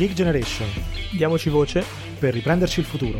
[0.00, 0.66] Geek Generation.
[1.12, 1.84] Diamoci voce
[2.18, 3.18] per riprenderci il futuro.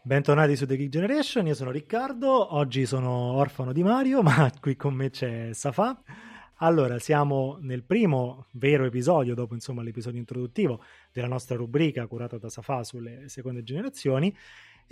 [0.00, 4.76] Bentornati su The Geek Generation, io sono Riccardo, oggi sono orfano di Mario, ma qui
[4.76, 6.02] con me c'è Safa.
[6.62, 12.48] Allora, siamo nel primo vero episodio, dopo insomma l'episodio introduttivo della nostra rubrica curata da
[12.48, 14.34] Safa sulle seconde generazioni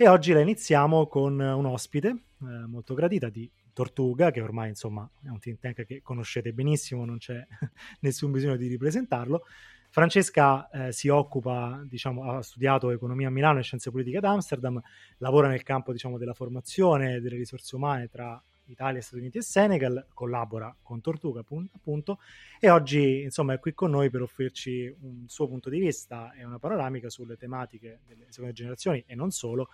[0.01, 5.05] e oggi la iniziamo con un ospite eh, molto gradita di Tortuga, che ormai insomma
[5.21, 7.45] è un think tank che conoscete benissimo, non c'è
[7.99, 9.43] nessun bisogno di ripresentarlo.
[9.89, 14.81] Francesca eh, si occupa, diciamo, ha studiato economia a Milano e scienze politiche ad Amsterdam,
[15.17, 20.05] lavora nel campo diciamo, della formazione delle risorse umane tra Italia, Stati Uniti e Senegal,
[20.13, 22.19] collabora con Tortuga appunto,
[22.59, 26.45] e oggi insomma è qui con noi per offrirci un suo punto di vista e
[26.45, 29.69] una panoramica sulle tematiche delle seconde generazioni e non solo,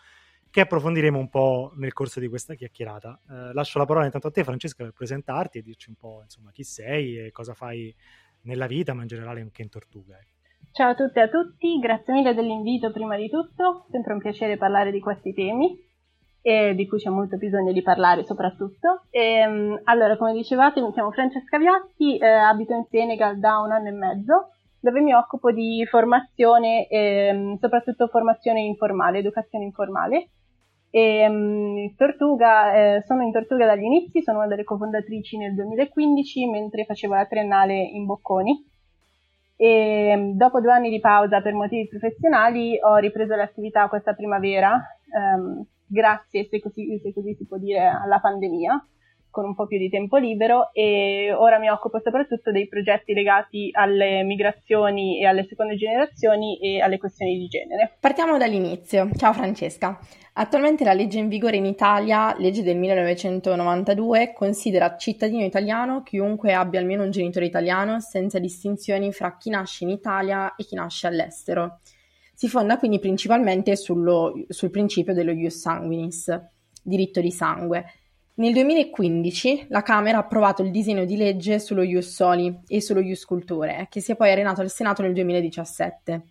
[0.55, 3.19] che approfondiremo un po' nel corso di questa chiacchierata.
[3.29, 6.51] Eh, lascio la parola intanto a te Francesca per presentarti e dirci un po' insomma
[6.51, 7.93] chi sei e cosa fai
[8.43, 10.15] nella vita, ma in generale anche in Tortuga.
[10.15, 10.69] Ecco.
[10.71, 14.55] Ciao a tutte e a tutti, grazie mille dell'invito prima di tutto, sempre un piacere
[14.55, 15.77] parlare di questi temi
[16.41, 19.01] e di cui c'è molto bisogno di parlare soprattutto.
[19.09, 23.73] E, um, allora, come dicevate, mi chiamo Francesca Viatti, eh, abito in Senegal da un
[23.73, 30.29] anno e mezzo, dove mi occupo di formazione, eh, soprattutto formazione informale, educazione informale.
[30.95, 36.49] E, um, Tortuga, eh, sono in Tortuga dagli inizi, sono una delle cofondatrici nel 2015
[36.49, 38.65] mentre facevo la triennale in Bocconi.
[39.57, 45.65] E dopo due anni di pausa per motivi professionali ho ripreso l'attività questa primavera, um,
[45.85, 48.81] grazie, se così, se così si può dire, alla pandemia
[49.35, 53.69] con un po' più di tempo libero e ora mi occupo soprattutto dei progetti legati
[53.73, 57.97] alle migrazioni e alle seconde generazioni e alle questioni di genere.
[57.99, 59.09] Partiamo dall'inizio.
[59.17, 59.99] Ciao Francesca.
[60.35, 66.79] Attualmente la legge in vigore in Italia, legge del 1992, considera cittadino italiano chiunque abbia
[66.79, 71.81] almeno un genitore italiano senza distinzioni fra chi nasce in Italia e chi nasce all'estero.
[72.33, 76.41] Si fonda quindi principalmente sullo, sul principio dello ius sanguinis,
[76.81, 77.83] diritto di sangue
[78.37, 82.99] nel 2015 la Camera ha approvato il disegno di legge sullo Ius Soli e sullo
[82.99, 86.23] Ius Culture, che si è poi arenato al Senato nel 2017.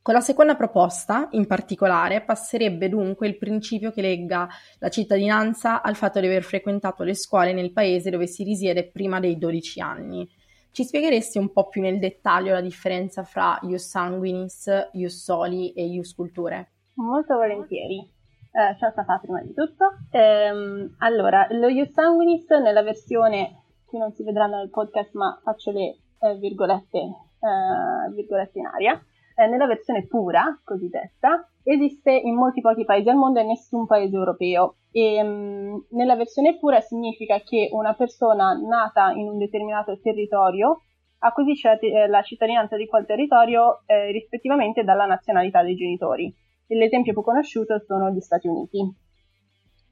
[0.00, 5.96] Con la seconda proposta, in particolare, passerebbe dunque il principio che lega la cittadinanza al
[5.96, 10.28] fatto di aver frequentato le scuole nel paese dove si risiede prima dei 12 anni.
[10.70, 15.84] Ci spiegheresti un po' più nel dettaglio la differenza fra Ius Sanguinis, Ius Soli e
[15.84, 16.70] Ius Culture?
[16.94, 18.11] Molto volentieri.
[18.54, 19.96] Eh, ciao Safà prima di tutto.
[20.10, 25.70] Ehm, allora, lo Ius Sanguinis nella versione, qui non si vedranno nel podcast ma faccio
[25.70, 29.02] le eh, virgolette, eh, virgolette, in aria,
[29.36, 34.14] eh, nella versione pura, cosiddetta, esiste in molti pochi paesi al mondo e nessun paese
[34.14, 34.74] europeo.
[34.90, 40.82] E, mh, mm, nella versione pura significa che una persona nata in un determinato territorio
[41.20, 46.34] acquisisce la, la cittadinanza di quel territorio eh, rispettivamente dalla nazionalità dei genitori
[46.74, 48.78] l'esempio più conosciuto sono gli Stati Uniti.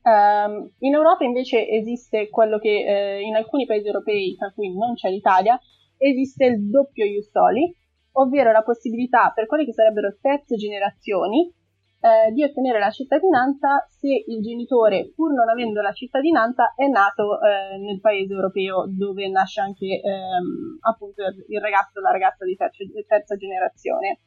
[0.03, 4.95] Um, in Europa invece esiste quello che eh, in alcuni paesi europei, tra cui non
[4.95, 5.59] c'è l'Italia,
[5.99, 7.75] esiste il doppio Ius Soli,
[8.13, 11.53] ovvero la possibilità per quelle che sarebbero terze generazioni
[12.01, 17.39] eh, di ottenere la cittadinanza se il genitore, pur non avendo la cittadinanza, è nato
[17.41, 22.57] eh, nel paese europeo dove nasce anche ehm, appunto il ragazzo o la ragazza di
[22.57, 24.21] terza, terza generazione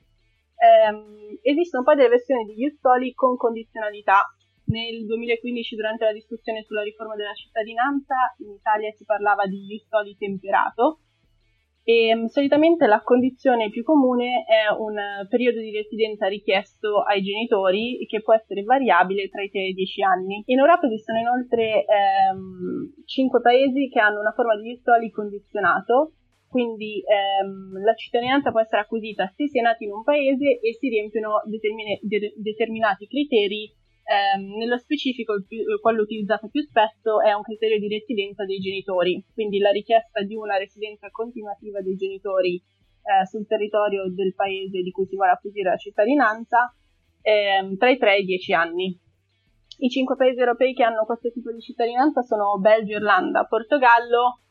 [0.64, 4.24] ehm, esistono poi delle versioni di Iustoli con condizionalità.
[4.66, 10.16] Nel 2015, durante la discussione sulla riforma della cittadinanza, in Italia si parlava di Iustoli
[10.18, 11.00] temperato,
[11.84, 14.96] e um, solitamente la condizione più comune è un
[15.28, 19.74] periodo di residenza richiesto ai genitori che può essere variabile tra i 3 e i
[19.74, 20.44] 10 anni.
[20.46, 21.86] In Europa esistono inoltre
[22.34, 26.14] um, 5 paesi che hanno una forma di Iustoli condizionato
[26.54, 30.78] quindi ehm, la cittadinanza può essere acquisita se si è nati in un paese e
[30.78, 33.74] si riempiono determine, de- determinati criteri.
[34.06, 39.26] Ehm, nello specifico, più, quello utilizzato più spesso è un criterio di residenza dei genitori,
[39.34, 44.92] quindi la richiesta di una residenza continuativa dei genitori eh, sul territorio del paese di
[44.92, 46.72] cui si vuole acquisire la cittadinanza
[47.24, 49.00] ehm, tra i 3 e i 10 anni.
[49.80, 54.43] I cinque paesi europei che hanno questo tipo di cittadinanza sono Belgio, Irlanda, Portogallo,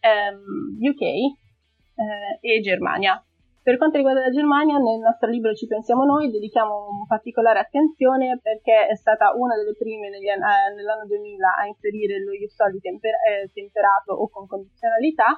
[0.00, 3.22] ehm, UK eh, e Germania.
[3.62, 8.88] Per quanto riguarda la Germania, nel nostro libro Ci pensiamo noi dedichiamo particolare attenzione perché
[8.88, 13.50] è stata una delle prime negli, eh, nell'anno 2000 a inserire lo Iusoli temper- eh,
[13.52, 15.36] temperato o con condizionalità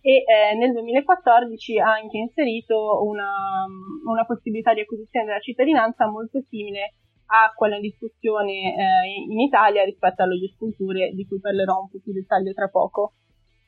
[0.00, 3.64] e eh, nel 2014 ha anche inserito una,
[4.04, 6.94] una, possibilità di acquisizione della cittadinanza molto simile
[7.26, 11.88] a quella in discussione eh, in Italia rispetto allo Ius Culture, di cui parlerò un
[11.88, 13.14] po' più in dettaglio tra poco.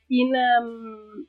[0.07, 1.27] In, um,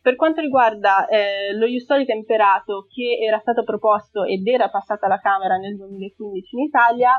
[0.00, 5.06] per quanto riguarda eh, lo Ius Soli temperato che era stato proposto ed era passato
[5.06, 7.12] alla Camera nel 2015 in Italia,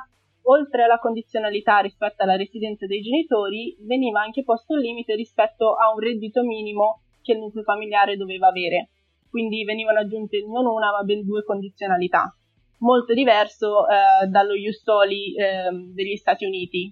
[0.44, 5.92] oltre alla condizionalità rispetto alla residenza dei genitori, veniva anche posto un limite rispetto a
[5.94, 8.90] un reddito minimo che il nucleo familiare doveva avere.
[9.30, 12.36] Quindi venivano aggiunte non una ma ben due condizionalità,
[12.80, 16.92] molto diverso eh, dallo Ius Soli eh, degli Stati Uniti.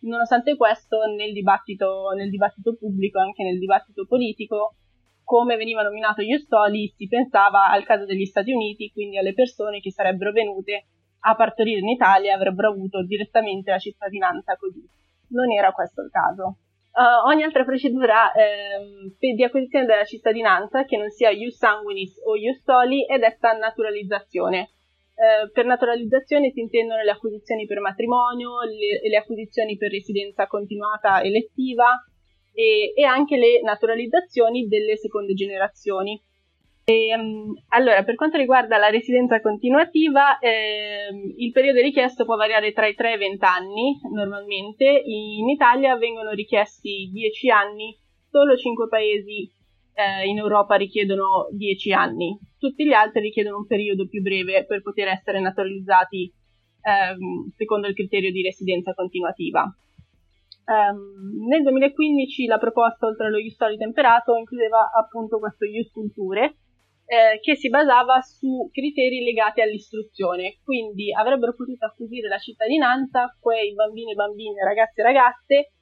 [0.00, 4.74] Nonostante questo, nel dibattito, nel dibattito pubblico, anche nel dibattito politico,
[5.24, 9.80] come veniva nominato Ius Soli, si pensava al caso degli Stati Uniti, quindi alle persone
[9.80, 10.86] che sarebbero venute
[11.20, 14.82] a partorire in Italia e avrebbero avuto direttamente la cittadinanza così.
[15.30, 16.58] Non era questo il caso.
[16.92, 22.36] Uh, ogni altra procedura ehm, di acquisizione della cittadinanza, che non sia ius sanguinis o
[22.36, 24.70] ius soli, è detta naturalizzazione.
[25.18, 31.20] Uh, per naturalizzazione si intendono le acquisizioni per matrimonio, le, le acquisizioni per residenza continuata
[31.22, 31.86] elettiva
[32.52, 36.22] e, e anche le naturalizzazioni delle seconde generazioni.
[36.84, 42.72] E, um, allora, per quanto riguarda la residenza continuativa, ehm, il periodo richiesto può variare
[42.72, 45.02] tra i 3 e i 20 anni normalmente.
[45.04, 47.98] In Italia vengono richiesti 10 anni,
[48.30, 49.52] solo 5 paesi
[49.98, 54.80] eh, in Europa richiedono 10 anni, tutti gli altri richiedono un periodo più breve per
[54.80, 56.32] poter essere naturalizzati
[56.80, 59.62] ehm, secondo il criterio di residenza continuativa.
[60.68, 66.44] Um, nel 2015 la proposta, oltre allo Ius Soli temperato, includeva appunto questo Ius Culture,
[67.06, 73.72] eh, che si basava su criteri legati all'istruzione, quindi avrebbero potuto acquisire la cittadinanza quei
[73.74, 75.72] bambini e bambine, ragazzi e ragazze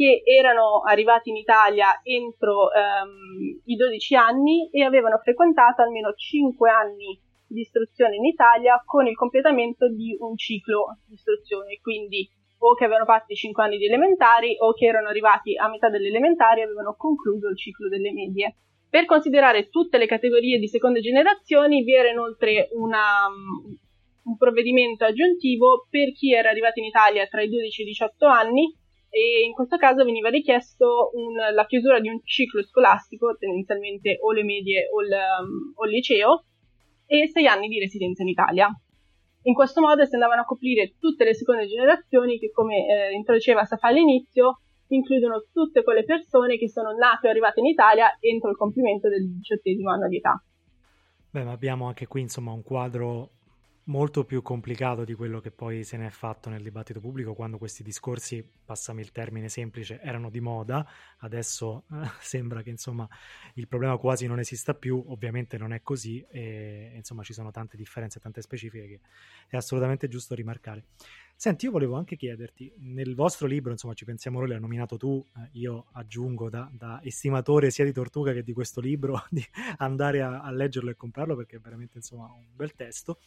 [0.00, 6.70] che erano arrivati in Italia entro ehm, i 12 anni e avevano frequentato almeno 5
[6.70, 12.26] anni di istruzione in Italia con il completamento di un ciclo di istruzione, quindi
[12.62, 15.90] o che avevano fatto i 5 anni di elementari o che erano arrivati a metà
[15.90, 18.56] delle elementari e avevano concluso il ciclo delle medie.
[18.88, 23.28] Per considerare tutte le categorie di seconde generazioni vi era inoltre una,
[24.24, 28.26] un provvedimento aggiuntivo per chi era arrivato in Italia tra i 12 e i 18
[28.26, 28.78] anni
[29.10, 34.32] e in questo caso veniva richiesto un, la chiusura di un ciclo scolastico, tendenzialmente o
[34.32, 35.12] le medie o il,
[35.74, 36.44] o il liceo,
[37.06, 38.68] e sei anni di residenza in Italia.
[39.42, 43.64] In questo modo si andavano a coprire tutte le seconde generazioni che, come eh, introduceva
[43.64, 48.56] Safa all'inizio, includono tutte quelle persone che sono nate o arrivate in Italia entro il
[48.56, 50.40] compimento del diciottesimo anno di età.
[51.30, 53.30] Beh, ma abbiamo anche qui insomma un quadro
[53.90, 57.58] molto più complicato di quello che poi se ne è fatto nel dibattito pubblico quando
[57.58, 60.88] questi discorsi, passami il termine semplice, erano di moda,
[61.18, 63.08] adesso eh, sembra che insomma
[63.54, 67.76] il problema quasi non esista più, ovviamente non è così e insomma ci sono tante
[67.76, 69.00] differenze, tante specifiche che
[69.48, 70.84] è assolutamente giusto rimarcare.
[71.34, 75.24] Senti, io volevo anche chiederti, nel vostro libro, insomma, ci pensiamo noi, l'hai nominato tu,
[75.36, 79.42] eh, io aggiungo da, da, estimatore sia di Tortuga che di questo libro, di
[79.78, 83.20] andare a, a leggerlo e comprarlo perché è veramente, insomma, un bel testo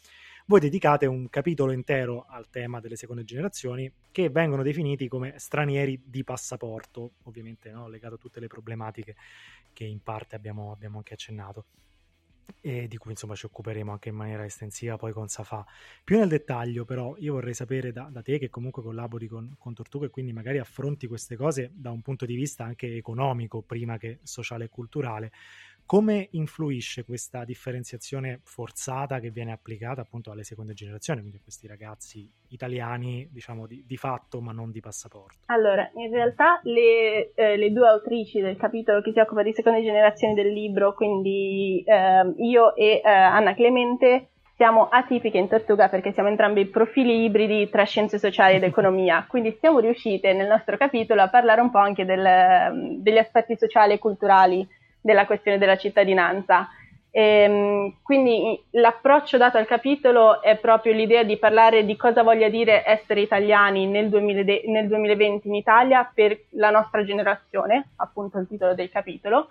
[0.46, 6.02] voi dedicate un capitolo intero al tema delle seconde generazioni che vengono definiti come stranieri
[6.06, 7.88] di passaporto, ovviamente no?
[7.88, 9.16] legato a tutte le problematiche
[9.72, 11.66] che in parte abbiamo, abbiamo anche accennato
[12.60, 15.66] e di cui insomma ci occuperemo anche in maniera estensiva poi con Safa.
[16.04, 19.74] Più nel dettaglio però io vorrei sapere da, da te che comunque collabori con, con
[19.74, 23.98] Tortuga e quindi magari affronti queste cose da un punto di vista anche economico prima
[23.98, 25.32] che sociale e culturale,
[25.86, 31.68] come influisce questa differenziazione forzata che viene applicata appunto alle seconde generazioni, quindi a questi
[31.68, 35.40] ragazzi italiani, diciamo di, di fatto, ma non di passaporto?
[35.48, 39.84] Allora, in realtà le, eh, le, due autrici del capitolo che si occupa di seconde
[39.84, 46.14] generazioni del libro, quindi eh, io e eh, Anna Clemente, siamo atipiche in Tortuga perché
[46.14, 51.22] siamo entrambi profili ibridi tra scienze sociali ed economia, quindi siamo riuscite nel nostro capitolo
[51.22, 54.68] a parlare un po' anche del, degli aspetti sociali e culturali
[55.04, 56.70] della questione della cittadinanza.
[57.12, 62.50] E, ehm, quindi l'approccio dato al capitolo è proprio l'idea di parlare di cosa voglia
[62.50, 68.48] dire essere italiani nel, 2000, nel 2020 in Italia per la nostra generazione, appunto il
[68.48, 69.50] titolo del capitolo.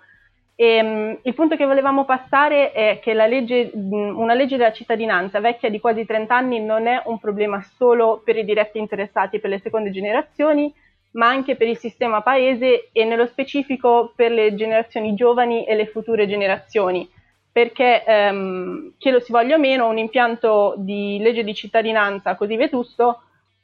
[0.55, 5.69] E, um, il punto che volevamo passare è che legge, una legge della cittadinanza vecchia
[5.69, 9.59] di quasi 30 anni non è un problema solo per i diretti interessati per le
[9.59, 10.73] seconde generazioni,
[11.13, 15.87] ma anche per il sistema paese e nello specifico per le generazioni giovani e le
[15.87, 17.09] future generazioni,
[17.51, 22.55] perché ehm, che lo si voglia o meno, un impianto di legge di cittadinanza così
[22.55, 23.21] vetusto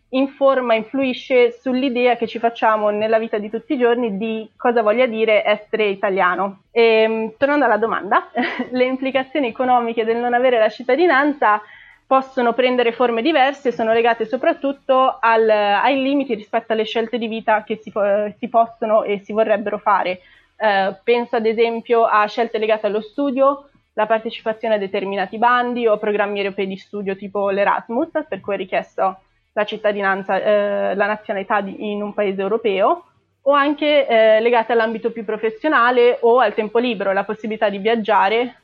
[0.10, 5.06] informa, influisce sull'idea che ci facciamo nella vita di tutti i giorni di cosa voglia
[5.06, 6.64] dire essere italiano.
[6.72, 8.30] E, ehm, tornando alla domanda,
[8.72, 11.62] le implicazioni economiche del non avere la cittadinanza
[12.10, 17.64] possono prendere forme diverse, sono legate soprattutto al, ai limiti rispetto alle scelte di vita
[17.64, 17.94] che si,
[18.36, 20.22] si possono e si vorrebbero fare.
[20.58, 26.00] Eh, penso ad esempio a scelte legate allo studio, la partecipazione a determinati bandi o
[26.00, 29.20] programmi europei di studio tipo l'Erasmus, per cui è richiesto
[29.54, 33.04] la cittadinanza, eh, la nazionalità di, in un paese europeo,
[33.44, 38.62] o anche eh, legate all'ambito più professionale o al tempo libero, la possibilità di viaggiare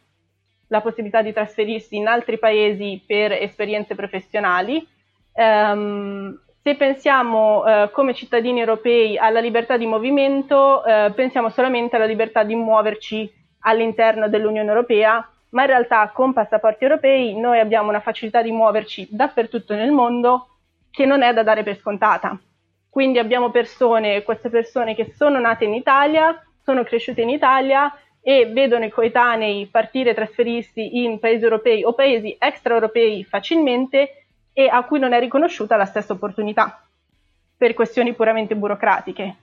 [0.67, 4.85] la possibilità di trasferirsi in altri paesi per esperienze professionali.
[5.33, 12.05] Um, se pensiamo uh, come cittadini europei alla libertà di movimento, uh, pensiamo solamente alla
[12.05, 17.99] libertà di muoverci all'interno dell'Unione Europea, ma in realtà con passaporti europei noi abbiamo una
[17.99, 20.47] facilità di muoverci dappertutto nel mondo
[20.89, 22.37] che non è da dare per scontata.
[22.89, 27.93] Quindi abbiamo persone, queste persone che sono nate in Italia, sono cresciute in Italia
[28.27, 34.67] e vedono i coetanei partire e trasferirsi in paesi europei o paesi extraeuropei facilmente e
[34.67, 36.83] a cui non è riconosciuta la stessa opportunità
[37.55, 39.35] per questioni puramente burocratiche.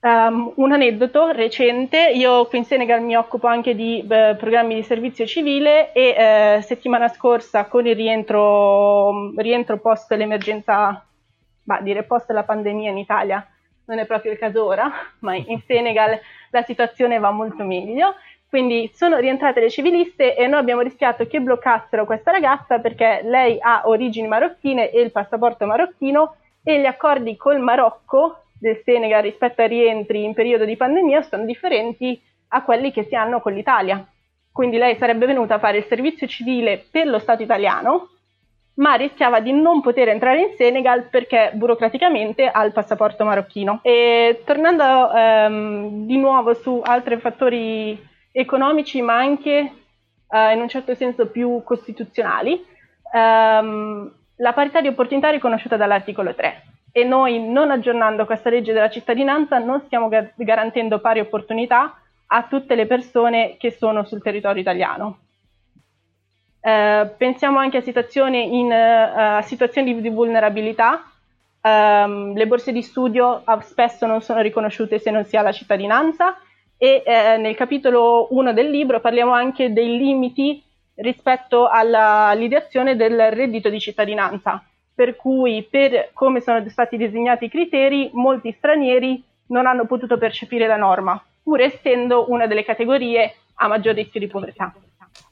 [0.00, 4.82] Um, un aneddoto recente, io qui in Senegal mi occupo anche di beh, programmi di
[4.82, 6.14] servizio civile e
[6.58, 11.02] eh, settimana scorsa con il rientro, rientro post l'emergenza,
[11.62, 13.44] bah, dire post la pandemia in Italia,
[13.88, 14.90] non è proprio il caso ora,
[15.20, 16.18] ma in Senegal
[16.50, 18.14] la situazione va molto meglio.
[18.48, 23.58] Quindi sono rientrate le civiliste e noi abbiamo rischiato che bloccassero questa ragazza perché lei
[23.60, 29.60] ha origini marocchine e il passaporto marocchino e gli accordi col Marocco del Senegal rispetto
[29.60, 34.02] ai rientri in periodo di pandemia sono differenti a quelli che si hanno con l'Italia.
[34.50, 38.08] Quindi lei sarebbe venuta a fare il servizio civile per lo Stato italiano,
[38.78, 43.80] ma rischiava di non poter entrare in Senegal perché burocraticamente ha il passaporto marocchino.
[43.82, 47.98] E tornando ehm, di nuovo su altri fattori
[48.32, 49.72] economici, ma anche
[50.30, 52.64] eh, in un certo senso più costituzionali,
[53.12, 58.72] ehm, la parità di opportunità è riconosciuta dall'articolo 3 e noi non aggiornando questa legge
[58.72, 64.22] della cittadinanza non stiamo gar- garantendo pari opportunità a tutte le persone che sono sul
[64.22, 65.18] territorio italiano.
[66.60, 71.04] Eh, pensiamo anche a situazioni, in, uh, situazioni di vulnerabilità.
[71.60, 76.38] Um, le borse di studio spesso non sono riconosciute se non si ha la cittadinanza
[76.80, 80.62] e eh, nel capitolo 1 del libro parliamo anche dei limiti
[80.94, 88.10] rispetto all'ideazione del reddito di cittadinanza, per cui per come sono stati disegnati i criteri
[88.12, 93.94] molti stranieri non hanno potuto percepire la norma, pur essendo una delle categorie a maggior
[93.94, 94.72] rischio di povertà.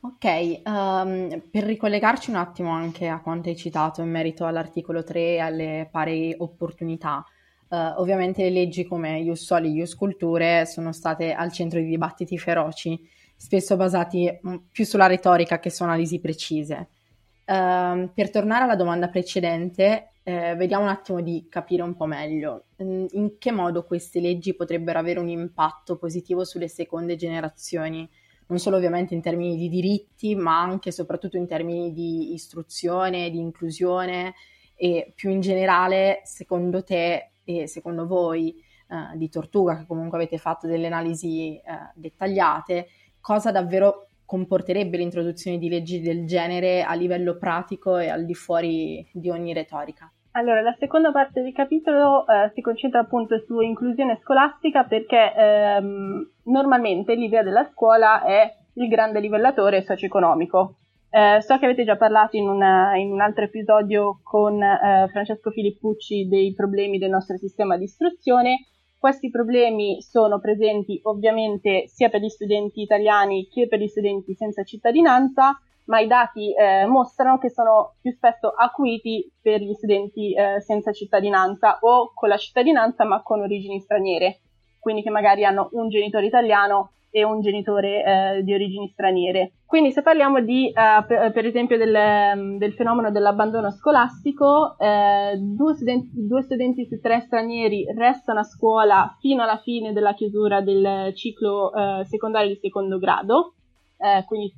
[0.00, 5.20] Ok, um, per ricollegarci un attimo anche a quanto hai citato in merito all'articolo 3
[5.20, 7.24] e alle pari opportunità,
[7.68, 11.86] uh, ovviamente le leggi come Ius Soli e Ius Culture sono state al centro di
[11.86, 12.98] dibattiti feroci,
[13.36, 16.88] spesso basati mm, più sulla retorica che su analisi precise.
[17.44, 22.64] Uh, per tornare alla domanda precedente, eh, vediamo un attimo di capire un po' meglio
[22.82, 28.10] mm, in che modo queste leggi potrebbero avere un impatto positivo sulle seconde generazioni
[28.48, 33.30] non solo ovviamente in termini di diritti, ma anche e soprattutto in termini di istruzione,
[33.30, 34.34] di inclusione
[34.74, 38.54] e più in generale, secondo te e secondo voi
[38.88, 41.62] eh, di Tortuga, che comunque avete fatto delle analisi eh,
[41.94, 42.88] dettagliate,
[43.20, 49.06] cosa davvero comporterebbe l'introduzione di leggi del genere a livello pratico e al di fuori
[49.12, 50.10] di ogni retorica?
[50.36, 56.30] Allora, la seconda parte del capitolo eh, si concentra appunto su inclusione scolastica perché ehm,
[56.44, 60.74] normalmente l'idea della scuola è il grande livellatore socio-economico.
[61.08, 65.50] Eh, so che avete già parlato in, una, in un altro episodio con eh, Francesco
[65.50, 68.66] Filippucci dei problemi del nostro sistema di istruzione.
[68.98, 74.64] Questi problemi sono presenti ovviamente sia per gli studenti italiani che per gli studenti senza
[74.64, 80.60] cittadinanza ma i dati eh, mostrano che sono più spesso acuiti per gli studenti eh,
[80.60, 84.40] senza cittadinanza o con la cittadinanza ma con origini straniere,
[84.78, 89.52] quindi che magari hanno un genitore italiano e un genitore eh, di origini straniere.
[89.64, 95.74] Quindi se parliamo di, eh, per, per, esempio del, del, fenomeno dell'abbandono scolastico, eh, due
[95.74, 101.14] studenti, due studenti su tre stranieri restano a scuola fino alla fine della chiusura del
[101.14, 103.54] ciclo eh, secondario di secondo grado,
[104.26, 104.52] quindi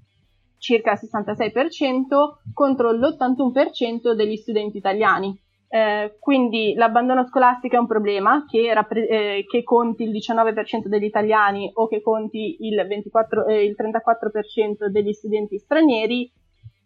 [0.59, 5.41] circa il 66% contro l'81% degli studenti italiani.
[5.71, 11.05] Eh, quindi l'abbandono scolastico è un problema che, rappre- eh, che, conti il 19% degli
[11.05, 16.33] italiani o che conti il, 24, eh, il 34% degli studenti stranieri,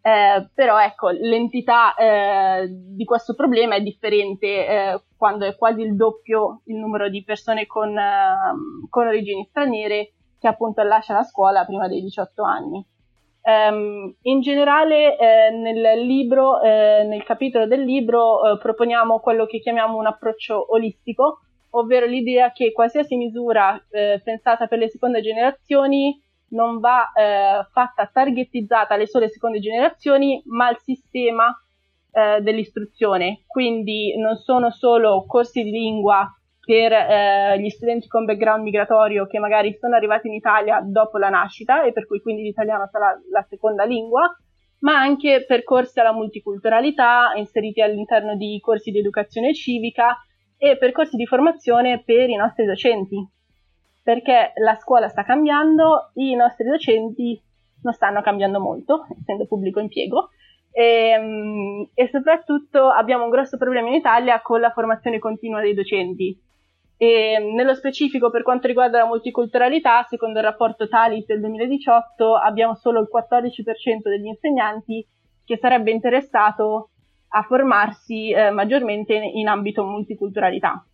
[0.04, 5.94] eh, però ecco, l'entità eh, di questo problema è differente eh, quando è quasi il
[5.94, 7.94] doppio il numero di persone con,
[8.90, 12.84] con origini straniere che appunto lascia la scuola prima dei 18 anni.
[13.44, 19.58] Um, in generale eh, nel libro, eh, nel capitolo del libro, eh, proponiamo quello che
[19.58, 26.20] chiamiamo un approccio olistico, ovvero l'idea che qualsiasi misura eh, pensata per le seconde generazioni
[26.50, 31.52] non va eh, fatta targetizzata alle sole seconde generazioni, ma al sistema
[32.12, 33.42] eh, dell'istruzione.
[33.46, 36.30] Quindi non sono solo corsi di lingua
[36.64, 41.28] per eh, gli studenti con background migratorio che magari sono arrivati in Italia dopo la
[41.28, 44.32] nascita e per cui quindi l'italiano sarà la seconda lingua,
[44.80, 50.16] ma anche percorsi alla multiculturalità inseriti all'interno di corsi di educazione civica
[50.56, 53.16] e percorsi di formazione per i nostri docenti,
[54.04, 57.40] perché la scuola sta cambiando, i nostri docenti
[57.82, 60.28] non stanno cambiando molto, essendo pubblico impiego,
[60.70, 65.74] e, ehm, e, soprattutto abbiamo un grosso problema in Italia con la formazione continua dei
[65.74, 66.50] docenti.
[67.02, 72.76] E nello specifico per quanto riguarda la multiculturalità, secondo il rapporto Talis del 2018, abbiamo
[72.76, 75.04] solo il 14% degli insegnanti
[75.44, 76.90] che sarebbe interessato
[77.30, 80.86] a formarsi eh, maggiormente in ambito multiculturalità.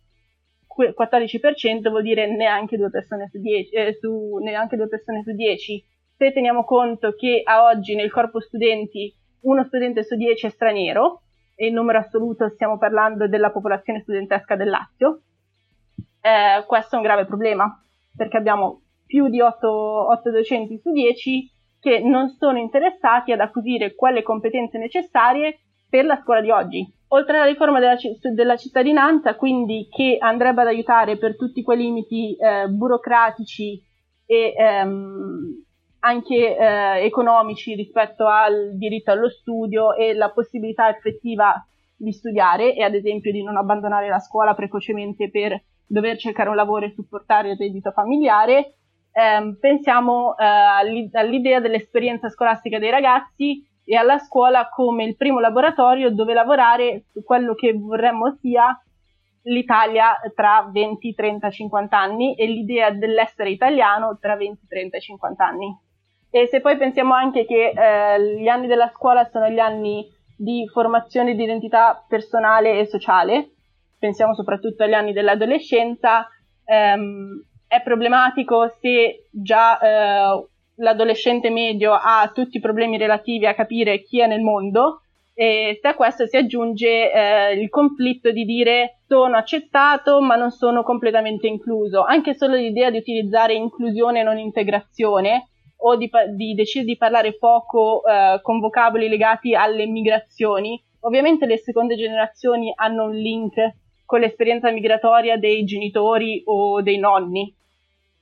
[0.75, 5.85] 14% vuol dire neanche due persone su 10, eh, su, neanche due persone su 10.
[6.17, 11.21] Se teniamo conto che a oggi nel corpo studenti uno studente su 10 è straniero,
[11.53, 15.21] e in numero assoluto stiamo parlando della popolazione studentesca del Lazio,
[16.21, 17.81] eh, questo è un grave problema,
[18.15, 23.95] perché abbiamo più di 8, 8 docenti su 10 che non sono interessati ad acquisire
[23.95, 25.59] quelle competenze necessarie
[25.89, 26.85] per la scuola di oggi.
[27.09, 27.95] Oltre alla riforma della,
[28.33, 33.81] della cittadinanza, quindi che andrebbe ad aiutare per tutti quei limiti eh, burocratici
[34.27, 35.63] e ehm,
[36.01, 41.53] anche eh, economici rispetto al diritto allo studio e la possibilità effettiva
[41.95, 45.59] di studiare e ad esempio di non abbandonare la scuola precocemente per
[45.89, 48.75] dover cercare un lavoro e supportare il reddito familiare,
[49.11, 56.11] ehm, pensiamo eh, all'idea dell'esperienza scolastica dei ragazzi e alla scuola come il primo laboratorio
[56.11, 58.79] dove lavorare su quello che vorremmo sia
[59.43, 65.45] l'Italia tra 20, 30, 50 anni e l'idea dell'essere italiano tra 20, 30 e 50
[65.45, 65.77] anni.
[66.29, 70.05] E se poi pensiamo anche che eh, gli anni della scuola sono gli anni
[70.37, 73.53] di formazione di identità personale e sociale,
[73.99, 76.27] pensiamo soprattutto agli anni dell'adolescenza,
[76.65, 84.01] ehm, è problematico se già eh, l'adolescente medio ha tutti i problemi relativi a capire
[84.01, 85.01] chi è nel mondo
[85.33, 90.51] e se a questo si aggiunge eh, il conflitto di dire sono accettato ma non
[90.51, 96.55] sono completamente incluso, anche solo l'idea di utilizzare inclusione e non integrazione o di, di
[96.55, 103.05] decidere di parlare poco eh, con vocaboli legati alle migrazioni, ovviamente le seconde generazioni hanno
[103.05, 103.53] un link
[104.09, 107.55] con l'esperienza migratoria dei genitori o dei nonni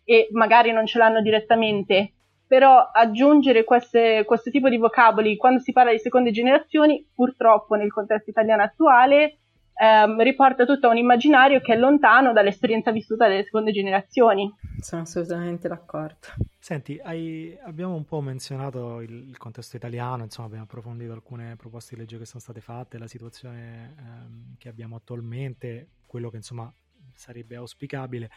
[0.04, 2.12] e magari non ce l'hanno direttamente,
[2.46, 7.94] però aggiungere queste, questo tipo di vocaboli quando si parla di seconde generazioni, purtroppo nel
[7.94, 9.38] contesto italiano attuale,
[9.80, 14.54] ehm, riporta tutto a un immaginario che è lontano dall'esperienza vissuta delle seconde generazioni.
[14.80, 16.28] Sono assolutamente d'accordo.
[16.60, 21.96] Senti, hai, abbiamo un po' menzionato il, il, contesto italiano, insomma abbiamo approfondito alcune proposte
[21.96, 26.72] di legge che sono state fatte, la situazione ehm, che abbiamo attualmente, quello che insomma
[27.14, 28.30] sarebbe auspicabile.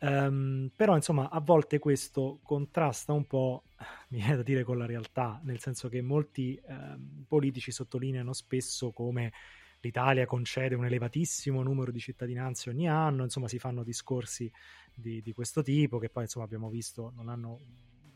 [0.00, 3.62] Um, però insomma a volte questo contrasta un po',
[4.10, 8.90] mi viene da dire, con la realtà, nel senso che molti um, politici sottolineano spesso
[8.90, 9.32] come
[9.82, 14.50] l'Italia concede un elevatissimo numero di cittadinanze ogni anno, insomma si fanno discorsi
[14.94, 17.60] di, di questo tipo che poi insomma abbiamo visto non hanno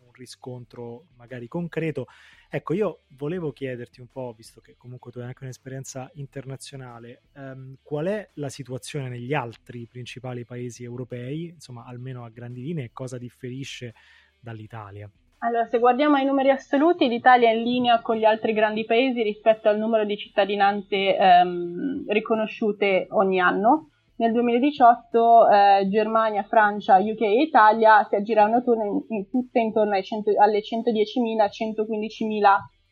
[0.07, 2.07] un riscontro magari concreto.
[2.49, 7.77] Ecco, io volevo chiederti un po', visto che comunque tu hai anche un'esperienza internazionale, ehm,
[7.83, 13.19] qual è la situazione negli altri principali paesi europei, insomma almeno a grandi linee, cosa
[13.19, 13.95] differisce
[14.41, 15.11] dall'Italia?
[15.41, 19.23] Allora, se guardiamo ai numeri assoluti, l'Italia è in linea con gli altri grandi paesi
[19.23, 23.91] rispetto al numero di cittadinanze ehm, riconosciute ogni anno.
[24.17, 30.33] Nel 2018 eh, Germania, Francia, UK e Italia si aggiravano in, in, tutte intorno 100,
[30.39, 32.45] alle 110.000-115.000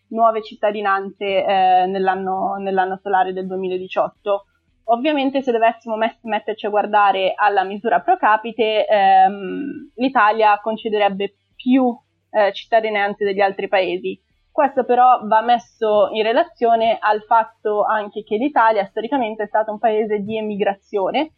[0.09, 4.45] nuove cittadinanze eh, nell'anno, nell'anno, solare del 2018.
[4.89, 11.97] Ovviamente se dovessimo met- metterci a guardare alla misura pro capite, ehm, l'Italia concederebbe più
[12.35, 14.21] eh, cittadinanze degli altri paesi.
[14.51, 19.79] Questo però va messo in relazione al fatto anche che l'Italia storicamente è stato un
[19.79, 21.33] paese di emigrazione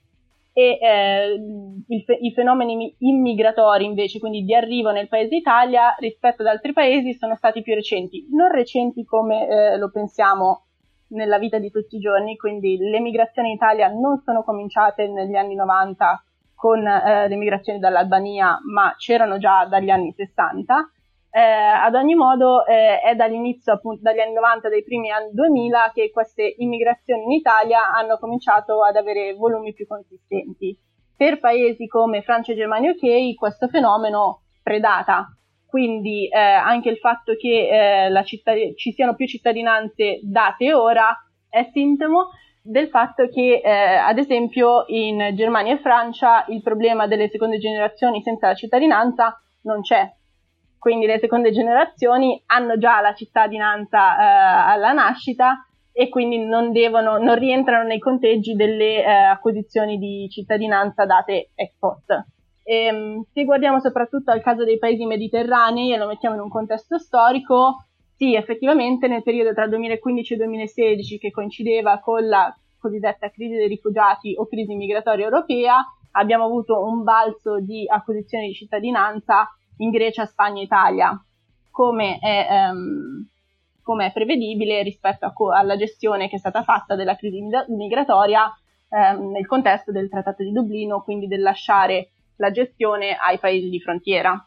[0.52, 6.48] e eh, il, i fenomeni immigratori invece, quindi di arrivo nel paese Italia rispetto ad
[6.48, 10.64] altri paesi sono stati più recenti, non recenti come eh, lo pensiamo
[11.08, 15.36] nella vita di tutti i giorni, quindi le migrazioni in Italia non sono cominciate negli
[15.36, 16.24] anni 90
[16.66, 20.90] con eh, le migrazioni dall'Albania, ma c'erano già dagli anni 60.
[21.30, 25.92] Eh, ad ogni modo eh, è dall'inizio, appunto, dagli anni 90, dai primi anni 2000,
[25.94, 30.76] che queste immigrazioni in Italia hanno cominciato ad avere volumi più consistenti.
[31.16, 35.28] Per paesi come Francia, Germania e UK questo fenomeno predata,
[35.68, 41.16] quindi eh, anche il fatto che eh, cittad- ci siano più cittadinanze date ora
[41.48, 42.30] è sintomo
[42.66, 48.22] del fatto che, eh, ad esempio, in Germania e Francia il problema delle seconde generazioni
[48.22, 50.10] senza la cittadinanza non c'è.
[50.78, 57.18] Quindi le seconde generazioni hanno già la cittadinanza eh, alla nascita e quindi non, devono,
[57.18, 62.24] non rientrano nei conteggi delle eh, acquisizioni di cittadinanza date ex post.
[62.62, 66.98] Ehm, se guardiamo soprattutto al caso dei paesi mediterranei e lo mettiamo in un contesto
[66.98, 67.85] storico,
[68.16, 73.68] sì, effettivamente nel periodo tra 2015 e 2016, che coincideva con la cosiddetta crisi dei
[73.68, 79.46] rifugiati o crisi migratoria europea, abbiamo avuto un balzo di acquisizione di cittadinanza
[79.78, 81.24] in Grecia, Spagna e Italia,
[81.70, 83.26] come è, um,
[83.82, 88.50] come è prevedibile rispetto co- alla gestione che è stata fatta della crisi migratoria
[88.88, 93.80] um, nel contesto del Trattato di Dublino, quindi del lasciare la gestione ai paesi di
[93.80, 94.42] frontiera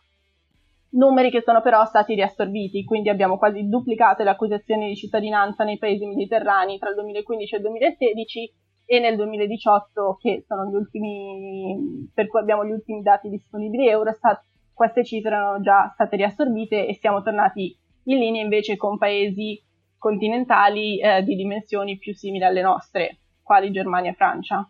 [0.92, 5.78] numeri che sono però stati riassorbiti, quindi abbiamo quasi duplicato le acquisizioni di cittadinanza nei
[5.78, 8.54] paesi mediterranei tra il 2015 e il 2016
[8.86, 14.42] e nel 2018, che sono gli ultimi, per cui abbiamo gli ultimi dati disponibili Eurostat,
[14.74, 19.62] queste cifre erano già state riassorbite e siamo tornati in linea invece con paesi
[19.98, 24.68] continentali eh, di dimensioni più simili alle nostre, quali Germania e Francia.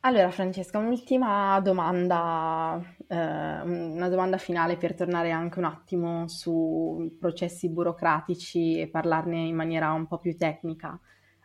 [0.00, 2.80] Allora Francesca, un'ultima domanda,
[3.14, 9.92] una domanda finale per tornare anche un attimo sui processi burocratici e parlarne in maniera
[9.92, 10.98] un po' più tecnica.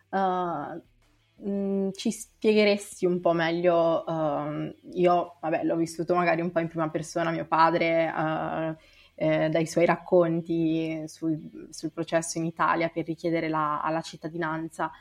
[0.10, 0.82] Uh,
[1.93, 6.89] ci spiegheresti un po' meglio, uh, io vabbè, l'ho vissuto magari un po' in prima
[6.89, 8.76] persona, mio padre, uh,
[9.15, 14.91] eh, dai suoi racconti sul, sul, processo in Italia per richiedere la, la cittadinanza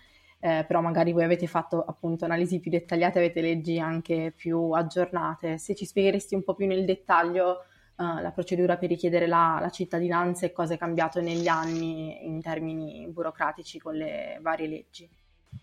[0.40, 5.58] eh, però magari voi avete fatto appunto analisi più dettagliate, avete leggi anche più aggiornate.
[5.58, 7.64] Se ci spiegheresti un po' più nel dettaglio
[7.96, 12.40] uh, la procedura per richiedere la, la, cittadinanza e cosa è cambiato negli anni in
[12.40, 15.08] termini burocratici con le varie leggi.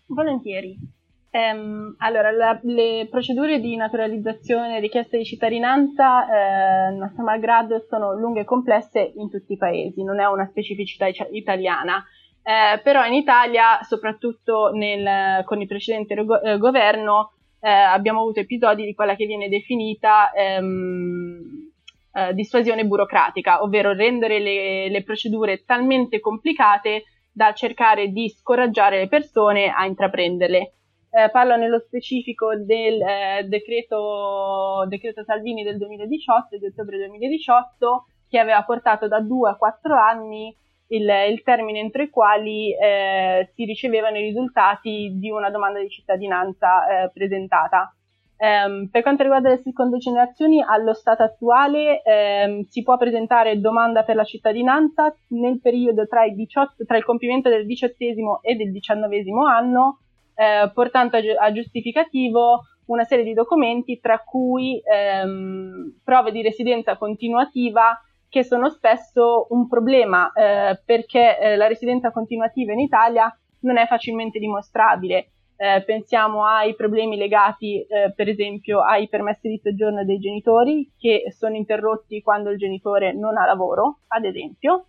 [0.06, 0.96] Volentieri.
[1.30, 8.14] Um, allora, la, le procedure di naturalizzazione e richiesta di cittadinanza, eh, nostro malgrado, sono
[8.14, 12.02] lunghe e complesse in tutti i paesi, non è una specificità italiana.
[12.42, 18.40] Eh, però in Italia, soprattutto nel, con il precedente go- eh, governo, eh, abbiamo avuto
[18.40, 21.70] episodi di quella che viene definita ehm,
[22.12, 29.08] eh, dissuasione burocratica, ovvero rendere le, le, procedure talmente complicate da cercare di scoraggiare le
[29.08, 30.72] persone a intraprenderle.
[31.10, 38.38] Eh, parlo nello specifico del eh, decreto, decreto Salvini del 2018, di ottobre 2018, che
[38.38, 40.54] aveva portato da due a quattro anni
[40.88, 45.88] il, il termine entro i quali eh, si ricevevano i risultati di una domanda di
[45.88, 47.92] cittadinanza eh, presentata.
[48.40, 52.02] Um, per quanto riguarda le seconde generazioni, allo stato attuale
[52.46, 57.04] um, si può presentare domanda per la cittadinanza nel periodo tra il, 18, tra il
[57.04, 60.02] compimento del diciottesimo e del diciannovesimo anno,
[60.36, 64.80] eh, portando a, a, giustificativo una serie di documenti, tra cui
[65.24, 72.10] um, prove di residenza continuativa che sono spesso un problema eh, perché eh, la residenza
[72.10, 75.30] continuativa in Italia non è facilmente dimostrabile.
[75.60, 81.32] Eh, pensiamo ai problemi legati, eh, per esempio, ai permessi di soggiorno dei genitori che
[81.36, 84.86] sono interrotti quando il genitore non ha lavoro, ad esempio.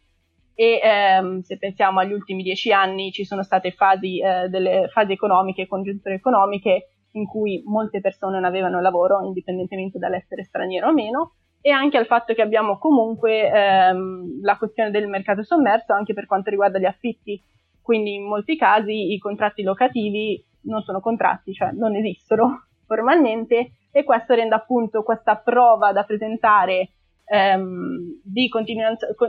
[0.53, 5.13] E ehm, se pensiamo agli ultimi dieci anni ci sono state fasi, eh, delle fasi
[5.13, 11.33] economiche, congiunture economiche in cui molte persone non avevano lavoro, indipendentemente dall'essere straniero o meno,
[11.61, 16.25] e anche al fatto che abbiamo comunque ehm, la questione del mercato sommerso anche per
[16.25, 17.41] quanto riguarda gli affitti.
[17.81, 24.03] Quindi in molti casi i contratti locativi non sono contratti, cioè non esistono formalmente e
[24.03, 26.91] questo rende appunto questa prova da presentare
[27.25, 28.49] ehm, di,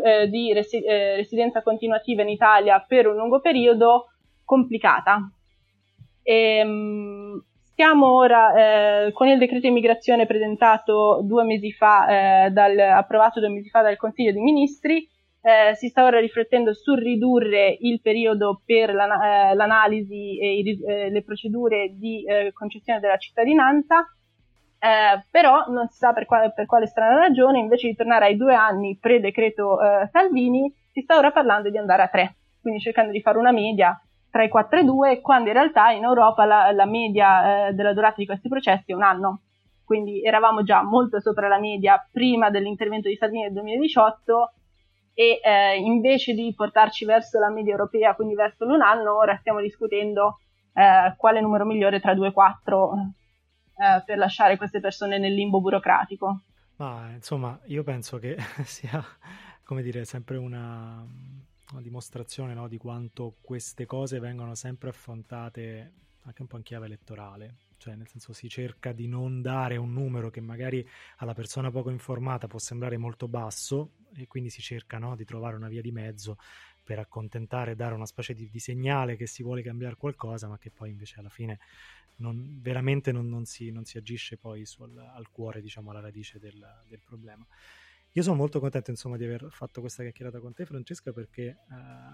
[0.04, 4.12] eh, di resi- eh, residenza continuativa in Italia per un lungo periodo
[4.44, 5.30] complicata.
[6.22, 6.64] E,
[7.80, 13.48] siamo ora eh, con il decreto immigrazione presentato due mesi fa, eh, dal, approvato due
[13.48, 15.08] mesi fa dal Consiglio dei Ministri,
[15.40, 20.82] eh, si sta ora riflettendo su ridurre il periodo per la, eh, l'analisi e i,
[20.86, 24.06] eh, le procedure di eh, concessione della cittadinanza,
[25.30, 28.54] però non si sa per quale, per quale, strana ragione, invece di tornare ai due
[28.54, 29.78] anni pre-decreto
[30.10, 33.98] Salvini, si sta ora parlando di andare a tre, quindi cercando di fare una media
[34.30, 37.92] tra i 4 e 2, quando in realtà in Europa la, la media eh, della
[37.92, 39.40] durata di questi processi è un anno.
[39.84, 44.52] Quindi eravamo già molto sopra la media prima dell'intervento di Salvini nel 2018
[45.14, 49.60] e eh, invece di portarci verso la media europea, quindi verso l'un anno, ora stiamo
[49.60, 50.38] discutendo
[50.74, 52.92] eh, quale numero migliore tra 2 e 4
[53.80, 56.42] eh, per lasciare queste persone nel limbo burocratico.
[56.76, 59.02] Ma insomma, io penso che sia,
[59.64, 61.04] come dire, sempre una,
[61.72, 66.86] una dimostrazione no, di quanto queste cose vengono sempre affrontate anche un po' in chiave
[66.86, 71.70] elettorale, cioè nel senso si cerca di non dare un numero che magari alla persona
[71.70, 75.80] poco informata può sembrare molto basso e quindi si cerca no, di trovare una via
[75.80, 76.36] di mezzo
[76.84, 80.70] per accontentare, dare una specie di, di, segnale che si vuole cambiare qualcosa, ma che
[80.70, 81.58] poi invece alla fine
[82.16, 86.38] non, veramente non, non, si, non, si, agisce poi sul, al cuore, diciamo, alla radice
[86.38, 87.46] del, del problema.
[88.14, 91.56] Io sono molto contento insomma di aver fatto questa chiacchierata con te Francesca perché eh,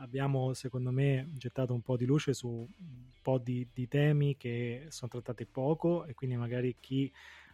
[0.01, 4.89] abbiamo secondo me gettato un po' di luce su un po' di, di, temi che
[4.91, 7.11] sono trattati poco e quindi magari chi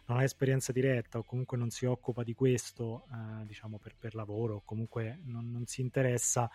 [0.07, 4.13] non ha esperienza diretta o comunque non si occupa di questo eh, diciamo per, per,
[4.13, 6.49] lavoro o comunque non, non si interessa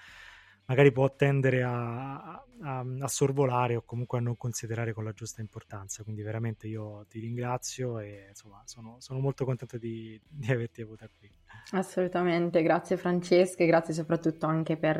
[0.68, 5.40] magari può tendere a, a, a, sorvolare o comunque a non considerare con la giusta
[5.40, 6.02] importanza.
[6.02, 11.09] Quindi veramente io ti ringrazio e insomma sono, sono molto contento di, di, averti avuta
[11.18, 11.31] qui.
[11.72, 14.98] Assolutamente, grazie Francesca e grazie soprattutto anche per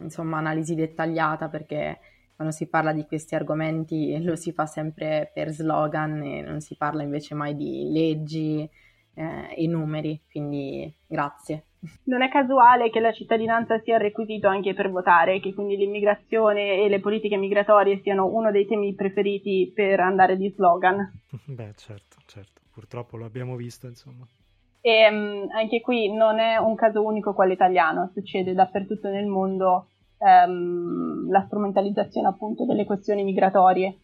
[0.00, 1.98] insomma analisi dettagliata perché
[2.36, 6.76] quando si parla di questi argomenti lo si fa sempre per slogan e non si
[6.76, 8.68] parla invece mai di leggi
[9.14, 11.64] eh, e numeri, quindi grazie.
[12.04, 16.82] Non è casuale che la cittadinanza sia il requisito anche per votare, che quindi l'immigrazione
[16.82, 21.10] e le politiche migratorie siano uno dei temi preferiti per andare di slogan.
[21.46, 24.26] Beh, certo, certo, purtroppo lo abbiamo visto, insomma.
[24.80, 29.88] E um, anche qui non è un caso unico quello italiano, succede dappertutto nel mondo
[30.18, 33.96] um, la strumentalizzazione appunto delle questioni migratorie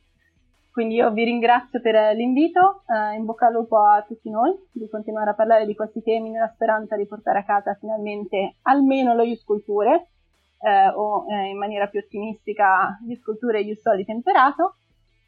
[0.79, 4.89] quindi io vi ringrazio per l'invito, eh, in bocca al lupo a tutti noi di
[4.89, 9.25] continuare a parlare di questi temi nella speranza di portare a casa finalmente almeno lo
[9.25, 14.77] Ius eh, o eh, in maniera più ottimistica Ius Culture e Ius Soli temperato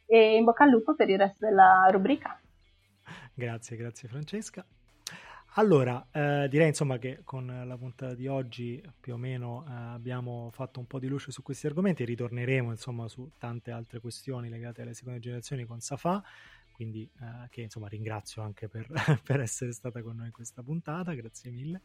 [0.07, 2.39] e in bocca al lupo per il resto della rubrica.
[3.35, 4.65] Grazie, grazie Francesca.
[5.55, 10.49] Allora, eh, direi insomma che con la puntata di oggi più o meno eh, abbiamo
[10.53, 14.83] fatto un po' di luce su questi argomenti, ritorneremo insomma su tante altre questioni legate
[14.83, 16.23] alle seconde generazioni con Safa,
[16.71, 18.87] quindi eh, che insomma ringrazio anche per,
[19.25, 21.83] per, essere stata con noi in questa puntata, grazie mille.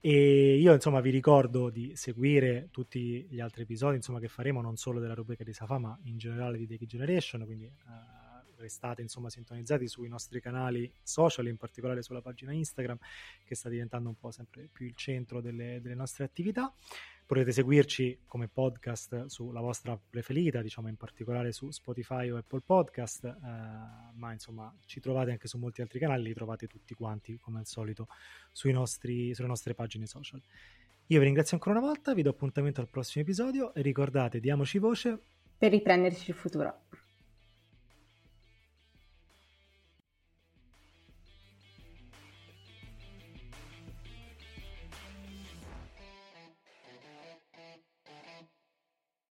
[0.00, 4.76] E io insomma vi ricordo di seguire tutti gli altri episodi insomma, che faremo non
[4.76, 8.19] solo della rubrica di Safa ma in generale di The Generation, quindi eh,
[8.60, 12.98] restate insomma sintonizzati sui nostri canali social, in particolare sulla pagina Instagram,
[13.44, 16.72] che sta diventando un po' sempre più il centro delle, delle nostre attività.
[17.26, 23.24] Potete seguirci come podcast sulla vostra preferita, diciamo in particolare su Spotify o Apple Podcast,
[23.24, 23.36] eh,
[24.14, 27.66] ma insomma ci trovate anche su molti altri canali, li trovate tutti quanti come al
[27.66, 28.08] solito
[28.64, 30.42] nostri, sulle nostre pagine social.
[31.06, 34.78] Io vi ringrazio ancora una volta, vi do appuntamento al prossimo episodio e ricordate, diamoci
[34.78, 35.18] voce
[35.56, 36.82] per riprenderci il futuro.